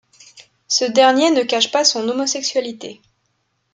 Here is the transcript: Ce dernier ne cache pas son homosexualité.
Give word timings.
Ce 0.67 0.83
dernier 0.83 1.29
ne 1.29 1.43
cache 1.43 1.69
pas 1.71 1.83
son 1.83 2.09
homosexualité. 2.09 3.03